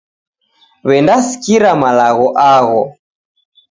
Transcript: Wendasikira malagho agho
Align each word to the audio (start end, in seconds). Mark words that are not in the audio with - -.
Wendasikira 0.87 1.69
malagho 1.81 2.27
agho 2.53 2.83